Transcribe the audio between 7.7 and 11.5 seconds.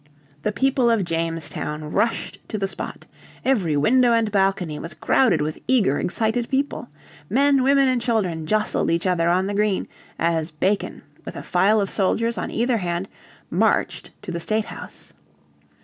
and children jostled each other on the green, as Bacon, with a